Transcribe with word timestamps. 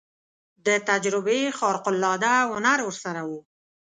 د 0.65 0.67
تجربې 0.89 1.41
خارق 1.57 1.85
العاده 1.91 2.33
هنر 2.51 2.79
ورسره 2.83 3.21
و. 3.29 3.31